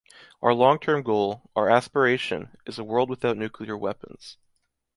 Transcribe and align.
Our 0.41 0.55
long-term 0.55 1.03
goal, 1.03 1.43
our 1.55 1.69
aspiration, 1.69 2.57
is 2.65 2.79
a 2.79 2.83
world 2.83 3.07
without 3.07 3.37
nuclear 3.37 3.77
weapons. 3.77 4.39